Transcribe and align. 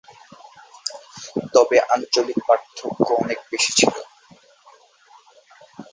তবে 1.53 1.77
আঞ্চলিক 1.93 2.39
পার্থক্য 2.47 3.07
অনেক 3.23 3.39
বেশি 3.51 3.71
ছিল। 3.79 3.93